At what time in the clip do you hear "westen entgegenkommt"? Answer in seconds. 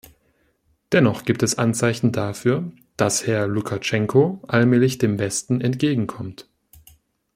5.19-6.49